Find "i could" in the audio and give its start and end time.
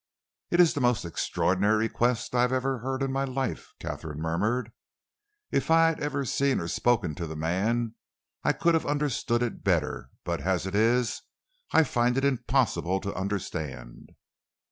8.43-8.73